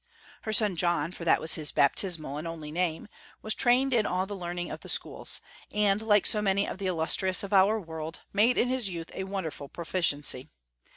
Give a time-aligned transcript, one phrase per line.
[0.41, 3.07] Her son John for that was his baptismal and only name
[3.43, 6.87] was trained in all the learning of the schools, and, like so many of the
[6.87, 10.49] illustrious of our world, made in his youth a wonderful proficiency.